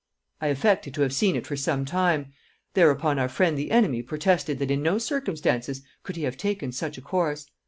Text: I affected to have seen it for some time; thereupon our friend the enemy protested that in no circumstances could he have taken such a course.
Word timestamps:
I 0.41 0.47
affected 0.47 0.95
to 0.95 1.01
have 1.03 1.13
seen 1.13 1.35
it 1.35 1.45
for 1.45 1.55
some 1.55 1.85
time; 1.85 2.33
thereupon 2.73 3.19
our 3.19 3.29
friend 3.29 3.55
the 3.55 3.69
enemy 3.69 4.01
protested 4.01 4.57
that 4.57 4.71
in 4.71 4.81
no 4.81 4.97
circumstances 4.97 5.83
could 6.01 6.15
he 6.15 6.23
have 6.23 6.37
taken 6.37 6.71
such 6.71 6.97
a 6.97 7.01
course. 7.01 7.45